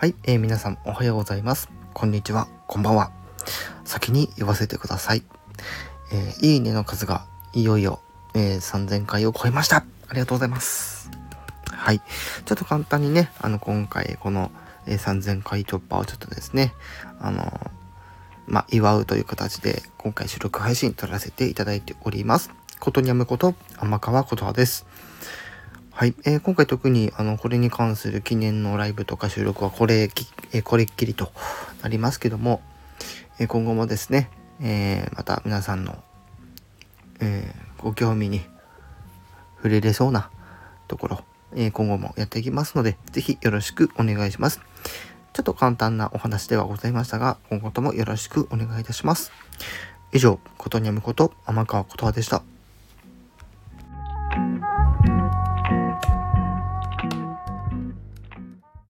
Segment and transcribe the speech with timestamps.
[0.00, 1.68] はい、えー、皆さんおはようございます。
[1.92, 3.10] こんにちは、こんばんは。
[3.84, 5.24] 先に言わせてください。
[6.12, 7.98] えー、いいねの数がいよいよ、
[8.32, 9.78] えー、3000回を超えました。
[9.78, 11.10] ありがとうございます。
[11.66, 11.98] はい。
[11.98, 14.52] ちょっと簡単にね、あの、今回この、
[14.86, 16.74] えー、3000回突破をちょっとですね、
[17.18, 17.42] あの
[18.46, 22.52] まあ、祝うという形で、今回収録配信撮らせていただいております。
[22.78, 24.86] ことにゃむこと、天川ことはです。
[25.98, 30.02] はい、えー、今回特にあのこれに関する記念のライブとか収録はこれ,、
[30.52, 31.32] えー、これっきりと
[31.82, 32.62] なりますけども、
[33.40, 34.30] えー、今後もですね、
[34.62, 35.96] えまた皆さんの、
[37.18, 38.42] えご興味に
[39.56, 40.30] 触れれそうな
[40.86, 41.24] ところ、
[41.56, 44.60] え今後もやっていきますので、是非よろしくお願いします。
[45.32, 49.32] ちょっと簡単なお話ではございましたが、今後ともよろしくお願いいたします。
[50.12, 52.44] 以上、ことにゃむこと天川ことはでした。